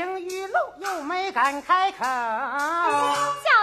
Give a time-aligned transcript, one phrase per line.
[0.00, 1.98] 情欲露又没敢开口。
[1.98, 2.06] 小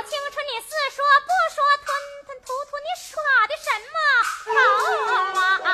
[0.06, 1.88] 青春你似说不说吞
[2.28, 3.10] 吞吐吐你耍
[3.48, 3.98] 的什么？
[4.54, 5.72] 好啊。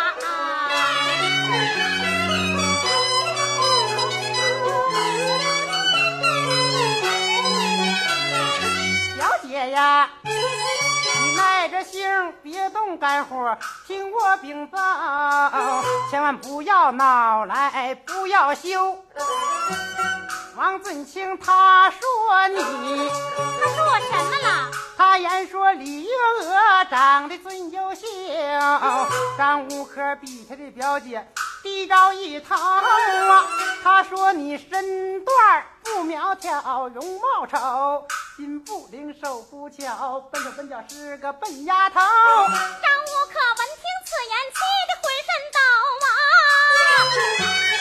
[9.17, 14.79] 表姐呀你耐着性别动肝火听我禀报
[16.09, 19.03] 千万不要闹来不要羞。
[20.55, 24.71] 王尊清他说你，他说什么了？
[24.95, 26.09] 他言说李月
[26.41, 28.05] 娥长得最优秀，
[29.35, 31.27] 张五科比他的表姐
[31.63, 33.45] 低着一头啊。
[33.83, 38.05] 他说你身段不苗条，容貌丑，
[38.37, 41.99] 心不灵，手不巧，笨手笨脚是个笨丫头。
[41.99, 45.57] 张五科闻听此言，气得浑身抖
[46.05, 47.72] 啊！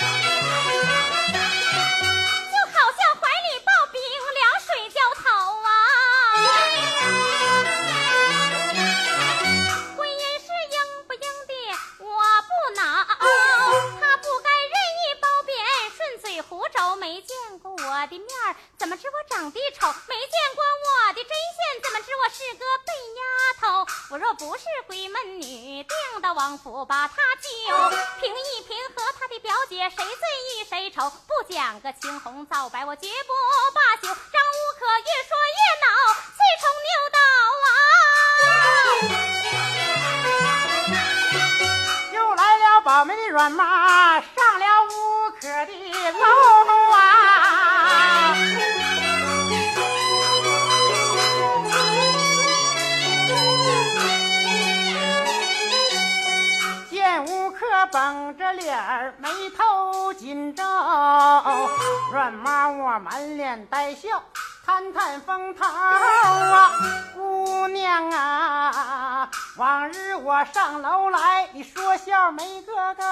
[64.03, 64.21] 笑。
[64.67, 66.73] 探探风头啊，
[67.15, 73.03] 姑娘啊，往日我上楼来，你说笑没个够，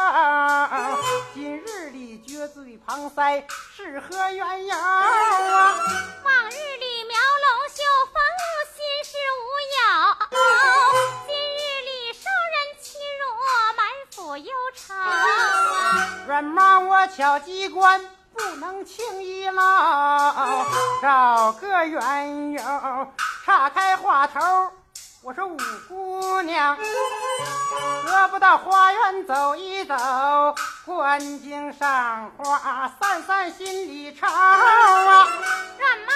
[1.32, 3.44] 今日里撅嘴旁腮，
[3.76, 5.04] 是何缘由啊？
[6.24, 8.20] 往日里描龙绣凤，
[8.74, 9.46] 心事无
[9.76, 9.78] 有；
[11.26, 12.18] 今日里受
[12.50, 13.22] 人欺辱，
[13.76, 15.06] 满腹忧愁啊！
[16.26, 18.09] 软马我巧机关。
[18.84, 20.64] 情一老，
[21.02, 22.62] 找个缘由，
[23.44, 24.40] 岔开话头。
[25.22, 25.56] 我说五
[25.86, 26.76] 姑娘，
[28.06, 29.94] 得不到花园走一走，
[30.86, 35.26] 观景赏花，散散心里愁啊。
[35.78, 36.12] 软妈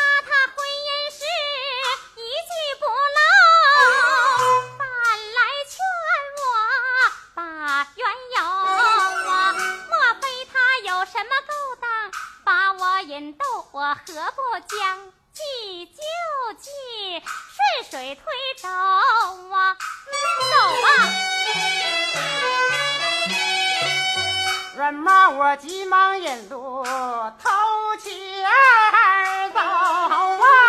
[13.14, 14.98] 引逗，我何不将
[15.32, 16.02] 计就
[16.58, 16.68] 计，
[17.22, 18.24] 顺水推
[18.60, 19.76] 舟啊？
[20.50, 20.86] 走吧，
[24.76, 27.50] 软妈，我急忙引路，头
[28.02, 28.12] 前
[28.48, 30.63] 儿走啊！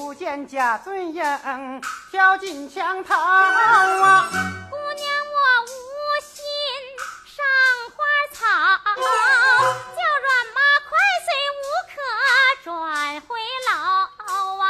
[0.00, 1.22] 不见贾尊英
[2.10, 4.30] 跳进墙头啊？
[4.70, 5.68] 姑娘，我无
[6.22, 6.42] 心
[7.26, 7.44] 上
[7.94, 8.02] 花
[8.32, 8.40] 草，
[8.96, 10.58] 叫软妈
[10.88, 11.92] 快随无可
[12.64, 13.36] 转回
[13.68, 14.64] 楼啊！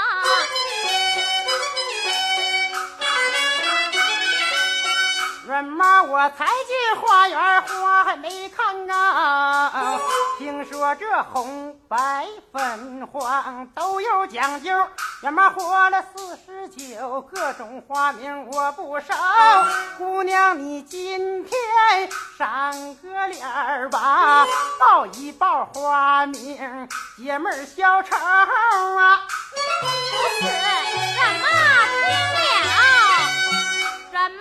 [5.46, 9.96] 软妈，我才进花园，花还没看啊！
[10.38, 14.70] 听说这红白粉黄都有讲究，
[15.22, 19.14] 爷们活了四十九，各种花名我不少。
[19.98, 21.52] 姑娘，你今天
[22.38, 24.46] 赏个脸吧，
[24.80, 29.20] 报一报花名，爷们儿消愁啊！
[29.50, 29.56] 不
[30.40, 30.48] 是，
[31.16, 31.48] 软妈
[31.92, 32.08] 听
[32.64, 32.72] 了，
[34.10, 34.40] 什么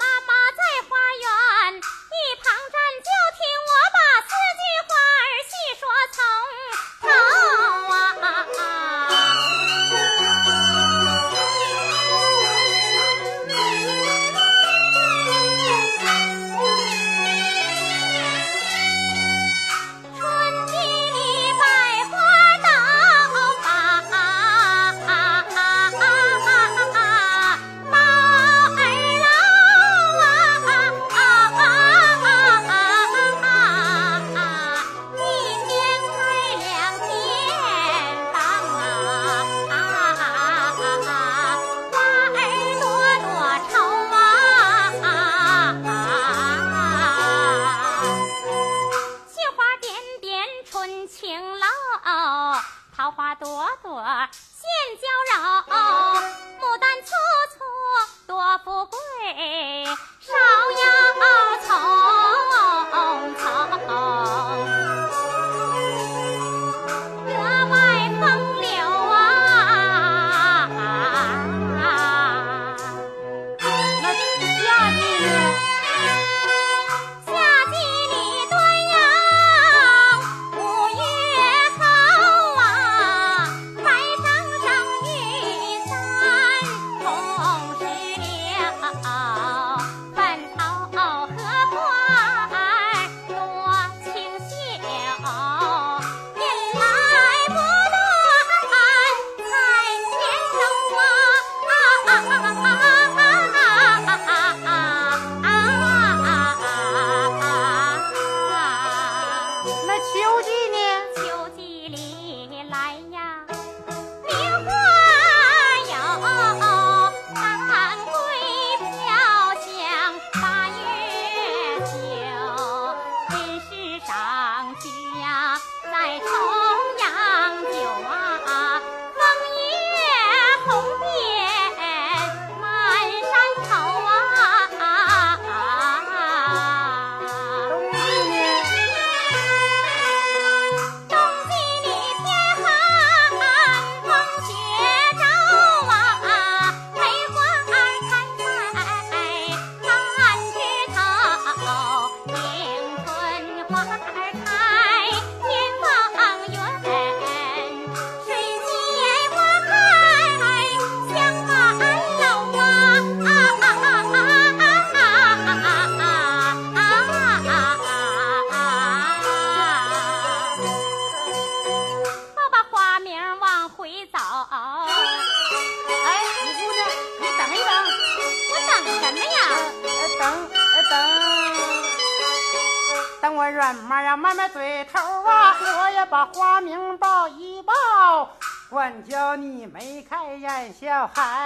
[191.16, 191.39] high.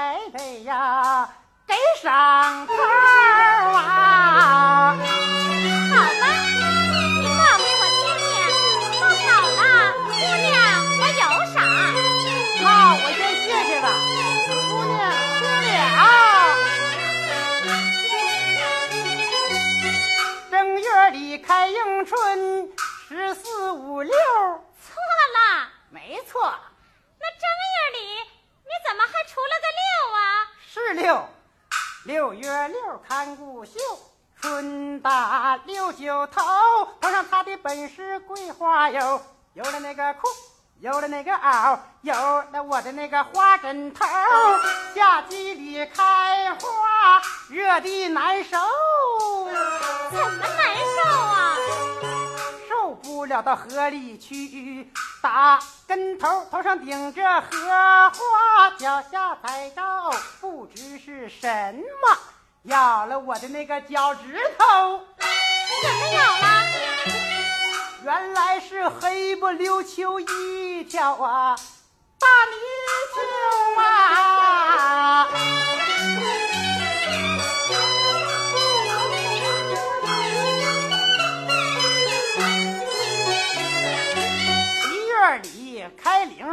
[32.24, 33.74] 六月六看谷秀，
[34.40, 36.42] 春打六九头，
[37.02, 39.20] 头上他的本是桂花油，
[39.56, 40.30] 有了那个裤，
[40.80, 44.06] 有了那个袄，有了我的那个花枕头。
[44.96, 48.58] 夏季里开花，热的难受，
[50.10, 51.43] 怎么难受啊？
[53.04, 54.90] 不了到河里去
[55.22, 57.50] 打跟头，头上顶着荷
[58.10, 59.82] 花，脚下踩着
[60.40, 62.18] 不知是什么，
[62.64, 65.02] 咬了我的那个脚趾头。
[65.82, 66.64] 怎么咬了？
[68.06, 71.58] 原来是黑不溜秋一条啊，
[72.20, 72.56] 大泥
[73.76, 75.28] 鳅啊！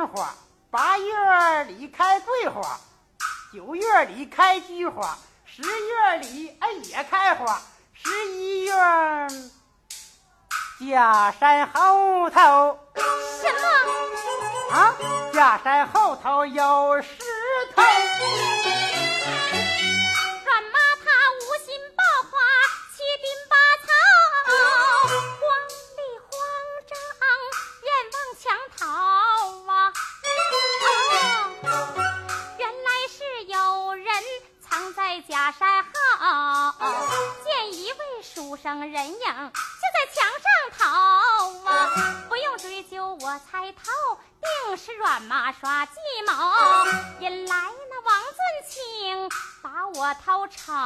[0.06, 0.34] 花
[0.70, 2.78] 八月里开桂花
[3.52, 7.60] 九月里开菊花十月里哎也开花
[7.92, 8.72] 十一月
[10.90, 12.78] 假山后头。
[12.94, 13.52] 什
[14.70, 14.74] 么？
[14.74, 14.94] 啊
[15.32, 17.08] 假山后头有石
[17.76, 17.82] 头。
[50.50, 50.79] 茶。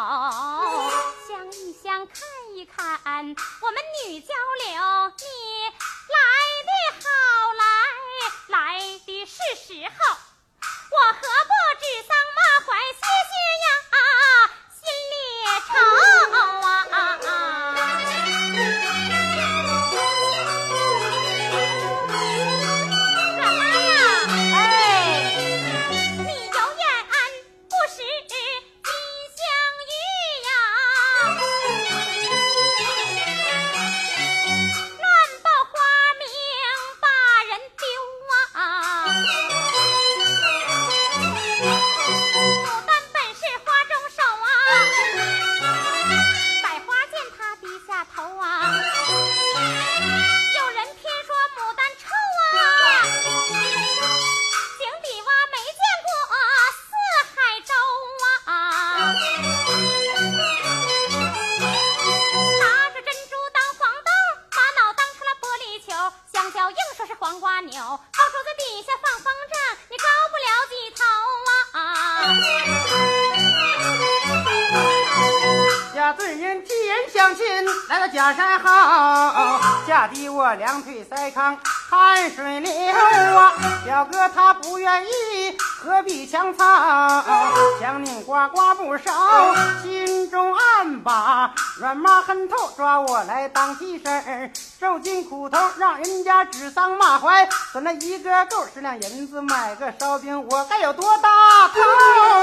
[93.26, 97.48] 来当替身儿，受尽苦头，让人家指桑骂槐。
[97.72, 101.80] 省那一个够十两银子，买个烧饼，我该有多大头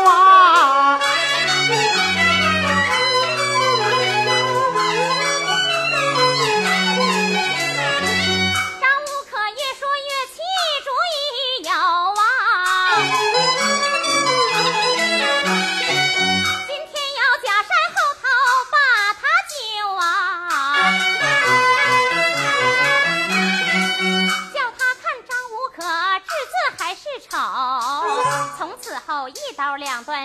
[0.10, 1.00] 啊！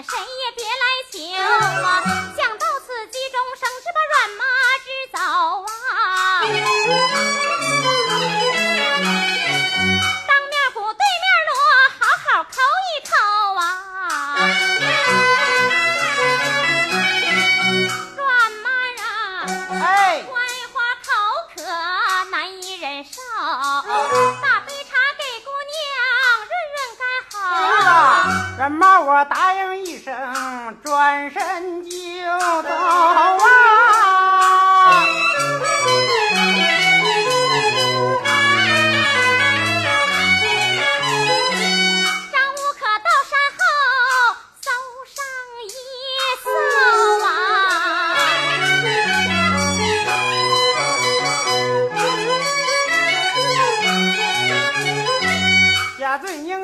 [0.09, 0.46] 谁呀？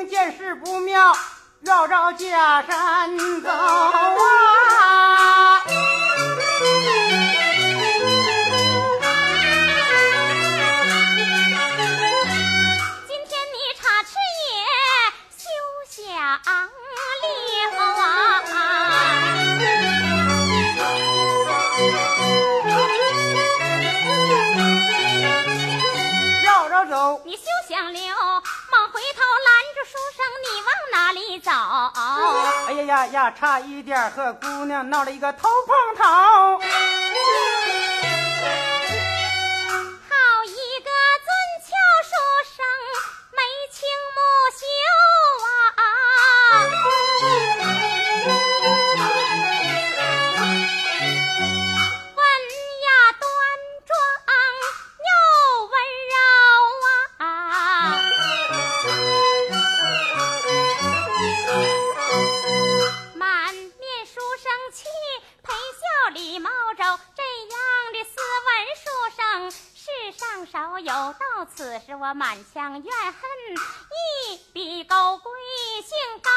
[0.07, 1.15] 见势不妙，
[1.61, 5.63] 绕绕假山走啊！
[13.07, 14.09] 今天你插翅
[14.43, 14.47] 也
[15.37, 15.43] 休
[15.89, 16.01] 想
[17.21, 17.23] 溜
[26.43, 28.01] 绕绕走，你休想溜，
[30.41, 31.51] 你往哪里走？
[32.67, 36.61] 哎呀呀呀，差一点和姑娘闹了一个头碰头。
[70.45, 70.93] 上少有。
[70.93, 73.21] 到此时我满腔怨恨，
[73.91, 75.31] 一笔勾归，
[75.81, 76.29] 姓高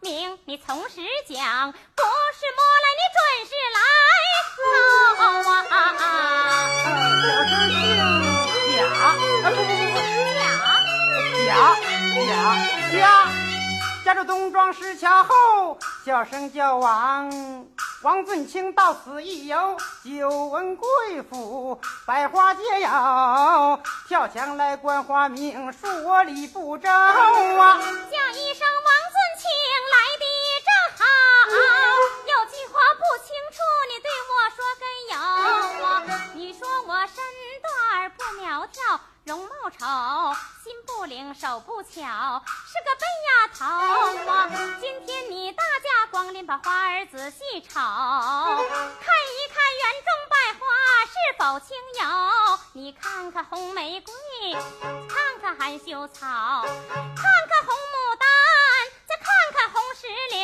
[0.00, 2.02] 名，你从实讲，不
[2.34, 3.80] 是摸来，你准是来
[4.56, 4.58] 偷
[5.50, 5.74] 啊！
[6.82, 6.86] 小
[7.44, 7.76] 生姓
[8.76, 9.52] 贾，啊不不不
[9.92, 9.96] 不，
[11.46, 11.50] 假贾
[12.26, 12.30] 贾
[12.92, 13.02] 贾，
[14.04, 17.30] 家住东庄石桥后，小生叫王。
[18.02, 27.16] 王尊清到此一游，久闻贵府百花皆有，跳墙来观花名，恕我礼不周啊！
[27.18, 29.50] 叫一声王尊清
[29.90, 30.24] 来的
[30.64, 31.02] 正好，
[32.22, 33.58] 有句话不清楚，
[33.90, 35.18] 你对我说根有
[35.84, 35.98] 啊。
[36.34, 37.16] 你说我身
[37.60, 39.84] 段不苗条，容貌丑，
[40.64, 43.66] 心不灵，手不巧，是个笨丫头
[44.32, 44.48] 啊。
[44.80, 50.64] 今天你大驾光临，把花儿仔细瞅，看一看园中百花
[51.04, 52.58] 是否清幽。
[52.72, 54.14] 你看看红玫瑰，
[54.80, 58.26] 看看含羞草，看看红牡丹，
[59.06, 60.40] 再看看红石榴，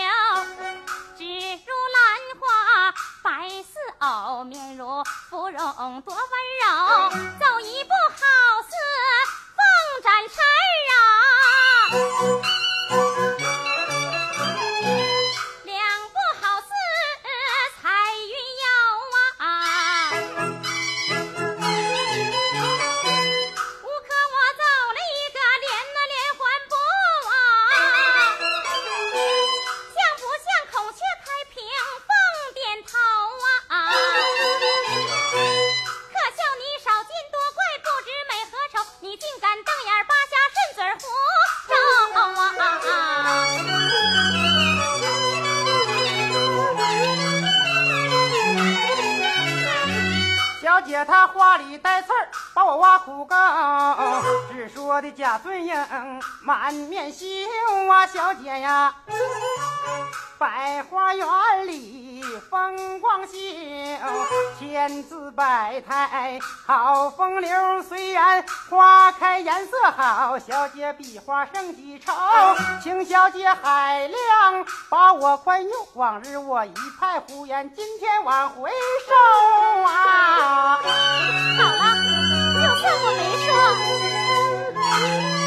[66.66, 67.82] 好风流。
[67.82, 72.12] 虽然花开颜色好，小姐比花胜几筹。
[72.82, 78.70] 请小姐海量把我宽宥，往日我一派胡言，今天往回
[79.06, 79.14] 收
[79.82, 80.76] 啊！
[80.76, 81.96] 好了，
[82.54, 85.43] 就算我没说。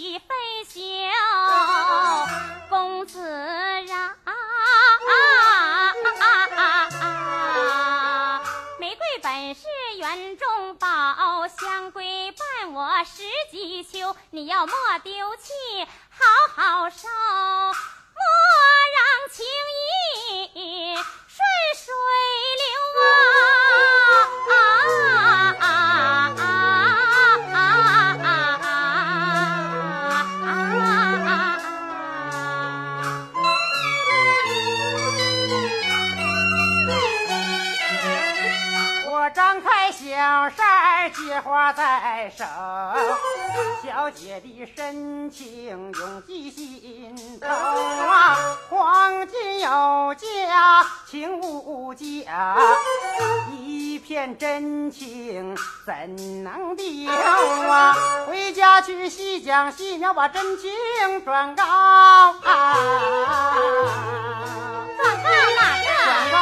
[0.00, 0.34] 一杯
[0.66, 0.80] 酒
[2.70, 4.32] 公子啊啊
[5.04, 6.24] 啊啊
[6.56, 8.42] 啊啊
[8.78, 9.66] 玫瑰本是
[9.98, 15.52] 园中宝香闺伴我十几秋你要莫丢弃
[16.08, 18.22] 好好收莫
[18.96, 19.44] 让情
[20.46, 21.36] 意顺
[21.76, 21.92] 水
[22.56, 22.89] 流
[41.42, 42.44] 花在手，
[43.82, 48.56] 小姐的深情永记心头啊！
[48.68, 52.56] 黄金有价，情无价，
[53.52, 57.96] 一片真情怎能丢啊？
[58.28, 60.70] 回家去细讲细描，把真情
[61.24, 62.34] 转告啊！
[64.96, 65.88] 转告哪个？
[66.06, 66.36] 转告，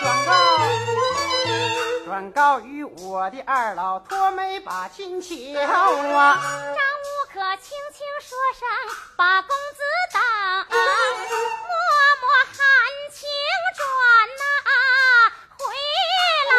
[0.00, 0.30] 转告，
[2.08, 6.40] 转告于我的二老托媒把亲求啊！
[6.40, 8.66] 张五可轻轻说声
[9.14, 9.82] 把公子
[10.14, 10.22] 等，
[10.70, 10.80] 默
[12.22, 12.56] 默含
[13.12, 13.28] 情
[13.76, 13.84] 转
[14.38, 14.42] 呐、
[15.58, 15.60] 回
[16.48, 16.56] 老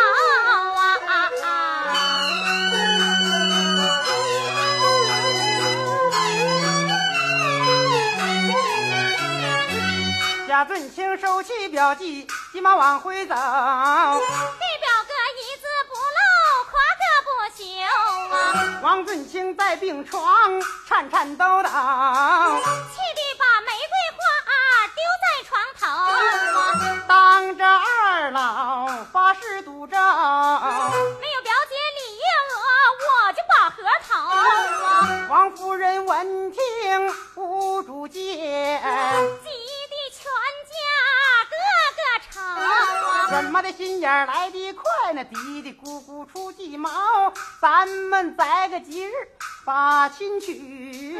[10.48, 13.34] 贾尊清收起表记，急忙往回走。
[19.30, 19.32] 啊！
[19.32, 21.74] 王尊清在病床颤颤抖抖，气
[23.16, 24.20] 得把玫瑰花
[24.96, 27.06] 丢在床头啊！
[27.08, 29.96] 当着二老发誓赌咒。
[29.96, 32.58] 没有表姐李月娥，
[33.06, 34.10] 我就把河头
[34.86, 35.28] 啊！
[35.30, 36.60] 王夫人闻听
[37.36, 38.30] 无主见，急
[39.90, 40.24] 得全
[40.66, 40.74] 家
[41.46, 41.54] 个
[41.96, 43.30] 个吵啊！
[43.30, 45.24] 怎么的心眼儿来得快呢？
[45.24, 46.90] 嘀嘀咕咕出计谋，
[47.62, 49.12] 咱们择个吉日
[49.66, 50.54] 把亲娶。
[50.54, 50.64] 看见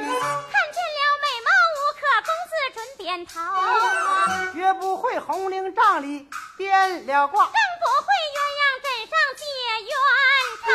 [0.08, 4.48] 了美貌无可，公子准点头啊！
[4.54, 9.44] 绝不会红绫帐里变了卦，更不会鸳鸯枕上结
[9.90, 9.92] 冤
[10.64, 10.68] 仇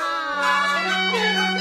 [0.00, 1.59] 啊！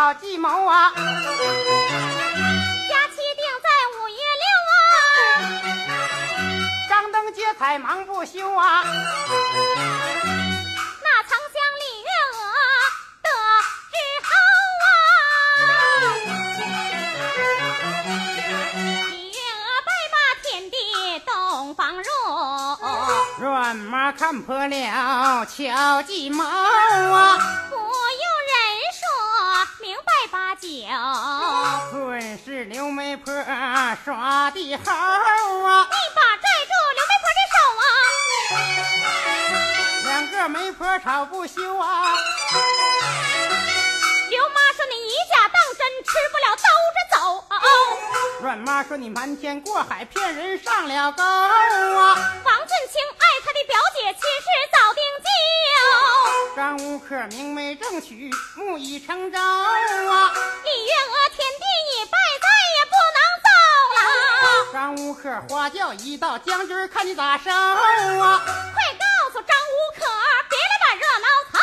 [0.00, 0.90] 好计谋啊！
[0.94, 1.10] 假期
[3.36, 4.74] 定在五月六啊，
[6.88, 8.82] 张灯结彩忙不休啊！
[11.02, 11.22] 那
[11.78, 12.38] 李月娥
[13.20, 13.28] 得
[13.92, 14.30] 之后
[14.80, 14.82] 啊，
[19.10, 20.74] 李月娥拜把天地
[21.26, 22.08] 洞房入。
[23.38, 27.59] 阮妈看破了巧计谋啊！
[30.90, 31.92] 八九。
[31.92, 33.32] 顿时刘媒婆
[34.04, 35.88] 耍的好啊！
[35.88, 37.84] 一把拽住刘媒婆的手啊！
[40.04, 42.16] 两个媒婆吵不休啊！
[44.30, 46.62] 刘妈说你以假当真，吃不了兜
[46.96, 47.18] 着走。
[48.42, 52.16] 阮妈说你瞒天过海骗人上了钩啊！
[52.44, 56.29] 王俊清爱他的表姐，亲事早定就。
[56.56, 60.32] 张无可明媒正娶，木已成舟啊！
[60.64, 63.48] 李月娥天地已拜，再也不能走
[63.94, 64.72] 了。
[64.72, 68.42] 张无可花轿一到，将军看你咋收啊！
[68.74, 70.04] 快告诉张无可，
[70.48, 71.58] 别来把热闹凑。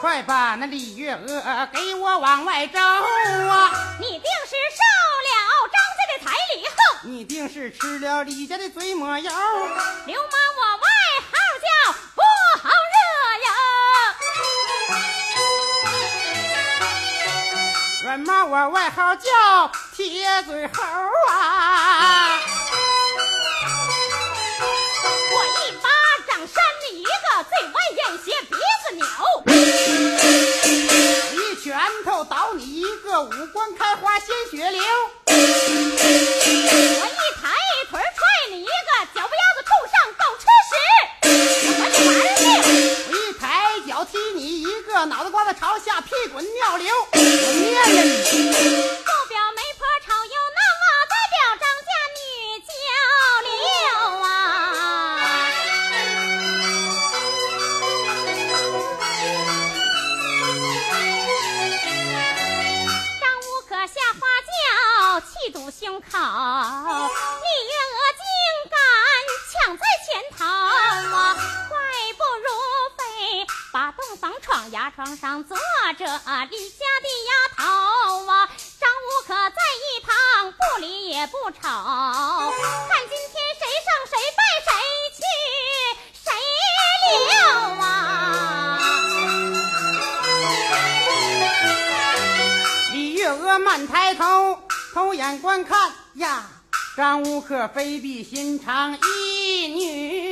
[0.00, 3.96] 快把那李月娥给我往外招啊！
[3.98, 4.82] 你定是受
[5.24, 9.30] 了张家的彩礼后，你定是吃了李家的嘴抹油。
[10.06, 10.51] 流氓
[18.12, 18.16] 呀。
[18.16, 20.82] 阮妈我外号叫铁嘴猴
[21.30, 22.38] 啊！
[25.32, 25.88] 我一巴
[26.28, 27.08] 掌扇你一个
[27.44, 29.06] 嘴歪眼斜鼻子扭，
[31.40, 31.72] 一拳
[32.04, 34.82] 头倒你一个五官开花鲜血流。
[45.06, 46.94] 脑袋瓜子朝下，屁滚尿流。
[47.12, 48.20] 我念着你，
[49.02, 50.30] 不表媒婆吵又
[51.10, 52.20] 代表张家女
[52.68, 52.70] 交
[53.48, 53.50] 流
[54.22, 54.26] 啊。
[63.20, 66.06] 张无可下花轿，气堵胸口。
[66.06, 68.22] 李月娥竟
[68.70, 68.78] 敢
[69.50, 70.06] 抢在前
[70.38, 71.18] 头啊！
[74.16, 76.04] 房窗牙床上坐着
[76.50, 78.48] 李家的丫头啊，
[78.78, 84.70] 张无可在一旁不理也不吵，看今天谁胜谁败谁
[85.16, 85.20] 去
[86.22, 86.26] 谁
[87.30, 87.32] 留
[87.80, 87.86] 啊！
[92.92, 94.62] 李月娥慢抬头，
[94.94, 96.44] 偷眼观看呀，
[96.96, 100.31] 张无可非比寻常一女。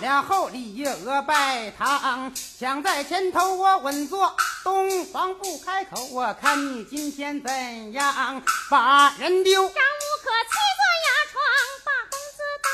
[0.00, 6.04] 了后，李月娥拜堂，抢在前头，我稳坐东房不开口。
[6.12, 9.54] 我看你今天怎样把人丢？
[9.62, 11.42] 张无可七坐牙床
[11.84, 12.68] 把公子等，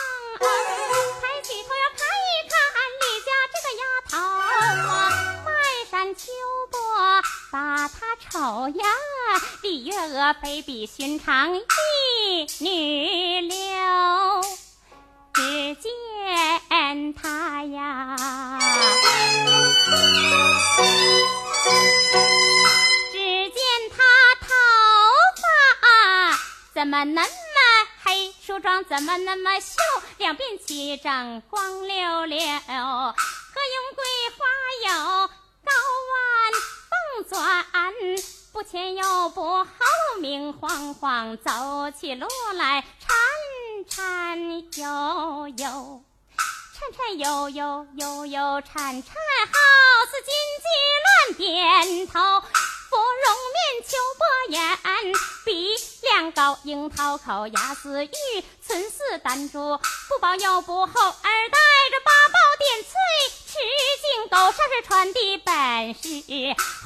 [1.21, 2.55] 抬起头要看一看
[3.01, 5.01] 李家这个丫头啊，
[5.45, 5.51] 满
[5.91, 6.23] 山秋
[6.71, 6.77] 波
[7.51, 8.85] 把她瞅呀，
[9.63, 11.63] 李月娥非比寻常一
[12.59, 13.59] 女流。
[17.03, 18.17] 只见她呀，
[23.11, 23.19] 只
[23.51, 23.59] 见
[23.91, 23.97] 他
[24.41, 24.47] 头
[25.43, 25.43] 发
[26.73, 27.29] 怎么那么
[28.05, 29.75] 黑，梳妆怎么那么秀，
[30.19, 32.77] 两鬓齐整光溜溜，何用
[33.97, 34.05] 桂
[34.39, 34.45] 花
[34.87, 35.29] 油，
[35.65, 35.73] 高
[36.13, 36.53] 弯
[36.89, 37.67] 凤钻，
[38.53, 39.67] 不前又不后，
[40.21, 43.11] 明晃晃，走起路来颤
[43.89, 44.39] 颤
[44.79, 46.02] 悠悠，
[46.83, 49.15] 颤颤悠悠，悠悠颤颤，
[49.47, 49.55] 好
[50.11, 50.67] 似金鸡
[51.05, 52.41] 乱点头。
[52.41, 55.15] 芙蓉面，秋波眼，
[55.45, 58.11] 鼻梁高，樱桃口，牙似玉，
[58.67, 61.59] 唇似丹珠，不薄又不厚，耳带
[61.91, 62.91] 着八宝点翠，
[63.47, 63.53] 赤
[64.03, 66.09] 颈狗上是穿的本是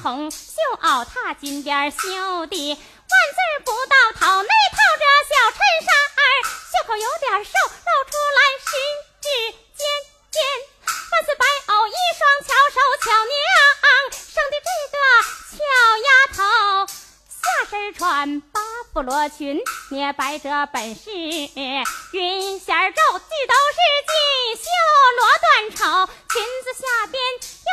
[0.03, 1.97] 红袖袄，踏金边绣
[2.45, 8.67] 的万字不到头，内套着小衬衫儿，袖口有点瘦，露出来十
[9.21, 9.27] 指
[10.37, 10.45] 尖尖，
[10.85, 13.41] 万似白藕一双，巧手巧娘，
[14.13, 14.95] 生的这个
[15.49, 15.57] 俏
[16.05, 16.37] 丫头。
[17.27, 18.61] 下身穿八
[18.93, 24.13] 布罗裙，捏摆着本是云线儿皱，俱都是锦
[24.61, 24.69] 绣
[25.17, 26.13] 罗缎绸。
[26.29, 27.23] 裙子下边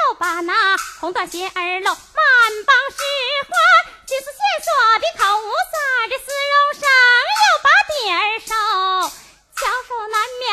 [0.08, 1.96] 又把那红缎鞋儿露，满
[2.64, 2.96] 帮是
[3.46, 3.54] 花，
[4.06, 6.82] 金丝线锁的口无撒这丝绒绳，
[7.44, 8.48] 又把底儿收。
[9.56, 10.48] 巧手难描，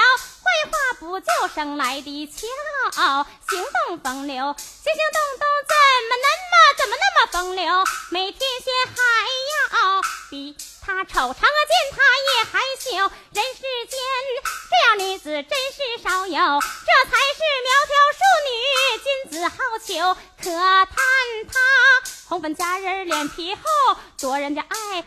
[0.61, 5.75] 绘画不就生来的巧，行动风流，行行动动怎
[6.07, 7.65] 么那么怎么那么风流？
[8.11, 8.93] 没天仙还
[9.73, 11.43] 要比她丑，嫦娥见
[11.91, 12.89] 他也害羞。
[13.33, 13.99] 人世间
[14.69, 18.53] 这样女子真是少有，这才是苗条淑女，
[19.03, 20.15] 君子好逑。
[20.43, 20.95] 可叹
[21.51, 21.59] 她
[22.27, 23.61] 红粉佳人脸皮厚，
[24.19, 25.03] 夺人家爱，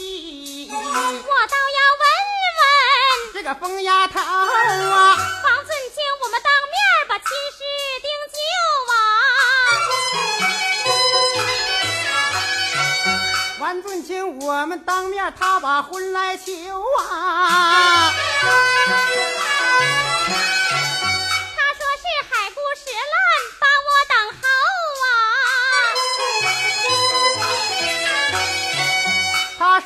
[0.00, 2.06] 我倒要问
[2.54, 2.62] 问
[3.34, 6.72] 这个疯丫头啊，王尊卿，我们当面
[7.08, 7.58] 把亲事
[8.00, 8.38] 定就
[8.92, 8.94] 啊！
[13.58, 16.44] 万尊卿，我们当面他把婚来求
[17.00, 18.12] 啊。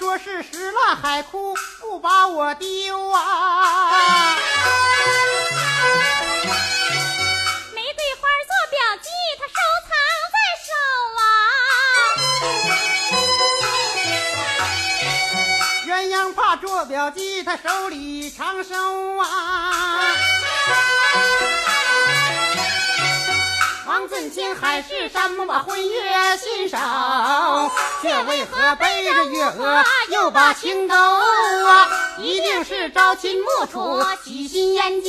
[0.02, 2.66] 说是石烂海枯，不把我丢
[3.10, 4.36] 啊。
[7.72, 9.54] 玫瑰花做表记，他收
[9.86, 9.94] 藏
[10.32, 10.36] 在
[10.66, 10.72] 手
[11.20, 11.24] 啊！
[15.86, 20.16] 鸳鸯帕做表记，他手里常收啊。
[23.86, 26.76] 王尊卿海誓山盟把婚约信守，
[28.02, 31.88] 却为何背着月娥又把情勾啊？
[32.18, 35.08] 一定是朝秦暮楚，喜新厌旧。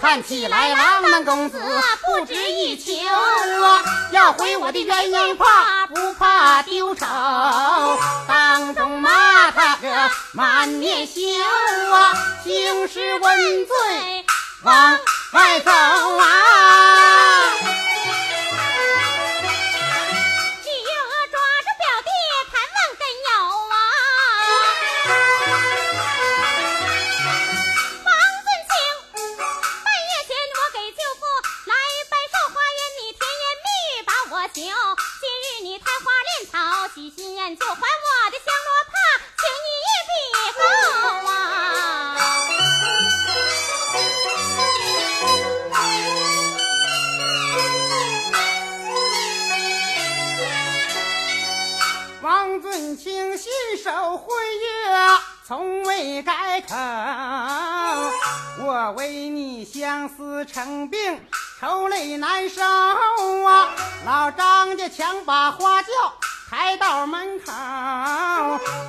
[0.00, 1.62] 看起来郎门公子
[2.04, 2.92] 不值一求
[3.64, 3.84] 啊！
[4.10, 7.06] 要回我的鸳鸯怕不怕丢丑？
[8.26, 11.20] 当众骂他个满面羞
[11.92, 12.18] 啊！
[12.42, 13.76] 兴师问罪
[14.64, 14.98] 往
[15.32, 17.79] 外走啊！
[56.22, 56.74] 改口。
[58.62, 61.20] 我为你相思成病，
[61.60, 62.62] 愁泪难收
[63.44, 63.68] 啊！
[64.04, 65.88] 老张家强把花轿。
[66.50, 67.52] 抬到门口，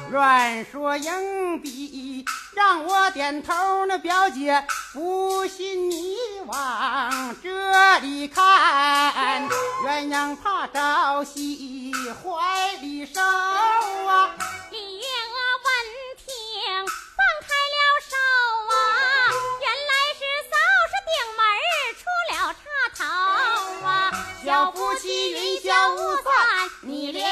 [0.10, 3.86] 乱说硬逼，让我点头。
[3.86, 6.16] 那表姐不信，你
[6.48, 9.48] 往这里看，
[9.86, 11.92] 鸳鸯怕朝夕
[12.24, 14.32] 怀里收啊。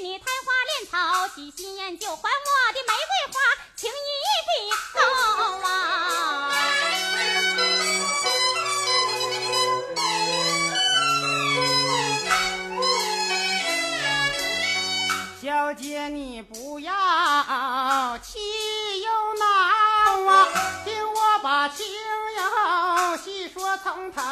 [0.00, 3.36] 你贪花恋草，细心研究，还我的玫瑰花，
[3.74, 3.92] 情意
[4.46, 4.50] 比
[4.94, 5.00] 高
[5.66, 5.68] 啊！
[15.42, 16.92] 小姐你不要
[18.18, 18.38] 气
[19.02, 19.44] 又恼
[20.30, 20.48] 啊，
[20.84, 21.84] 听我把情
[22.36, 24.22] 要细说从头。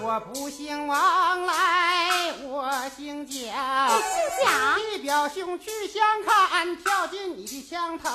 [0.00, 3.36] 我不姓王来，我姓蒋。
[3.36, 4.78] 你姓蒋？
[4.92, 8.08] 你表兄去相看，跳进你的枪头。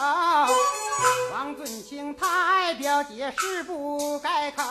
[1.33, 4.63] 王尊卿太表姐誓不改口，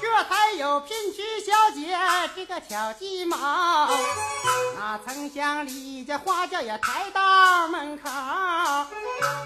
[0.00, 1.98] 这才有聘娶小姐
[2.34, 3.36] 这个巧计谋。
[3.36, 8.08] 哪曾想李家花轿也抬到门口，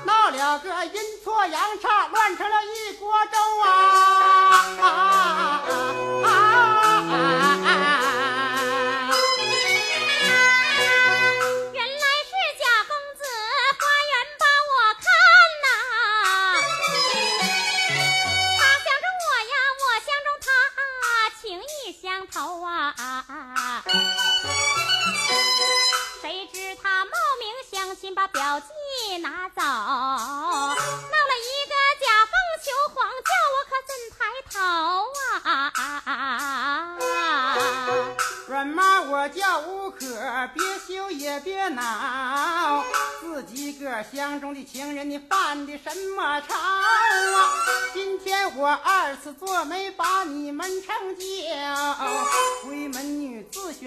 [0.04, 3.38] 闹了个阴错阳差，乱成了一锅粥
[4.82, 5.93] 啊！
[6.22, 6.28] 啊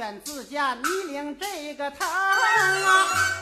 [0.08, 3.37] 自选自嫁，你领这个头啊？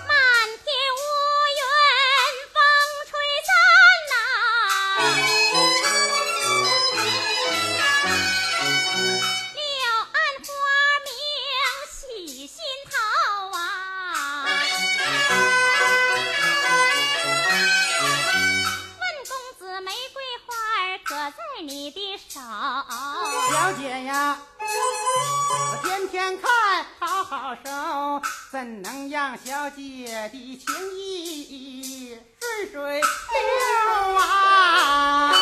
[27.27, 28.21] 好手，
[28.51, 35.33] 怎能让小姐的情意顺水流啊？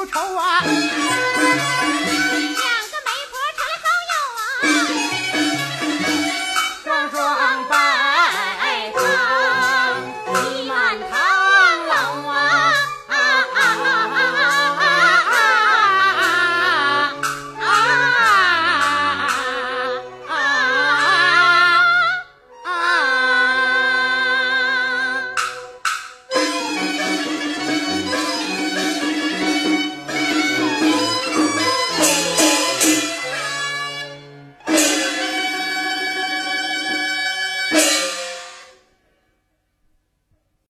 [0.00, 1.49] 忧愁啊！